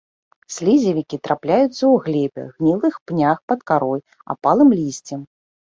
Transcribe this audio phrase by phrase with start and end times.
[0.53, 4.05] Слізевікі трапляюцца ў глебе, гнілых пнях, пад карой,
[4.37, 5.21] апалым лісцем.